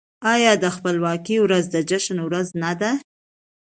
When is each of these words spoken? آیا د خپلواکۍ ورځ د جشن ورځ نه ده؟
آیا 0.33 0.53
د 0.63 0.65
خپلواکۍ 0.75 1.37
ورځ 1.41 1.63
د 1.73 1.75
جشن 1.89 2.17
ورځ 2.27 2.47
نه 2.63 2.71
ده؟ 2.81 2.91